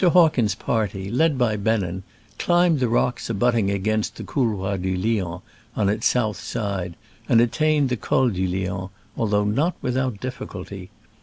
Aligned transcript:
Hawkins' 0.03 0.55
party, 0.55 1.11
led 1.11 1.37
by 1.37 1.57
Bennen, 1.57 2.01
climbed 2.39 2.79
the 2.79 2.87
rocks 2.89 3.27
^abutting 3.29 3.71
against 3.71 4.15
the 4.15 4.23
Couloir 4.23 4.79
du 4.79 4.95
Lion 4.97 5.41
on 5.75 5.89
its 5.89 6.07
south 6.07 6.39
side, 6.39 6.95
and 7.29 7.39
attained 7.39 7.89
the 7.89 7.97
Col 7.97 8.29
du 8.29 8.47
Lion, 8.47 8.89
although 9.15 9.45
not 9.45 9.75
without 9.79 10.19
difficulty. 10.19 10.89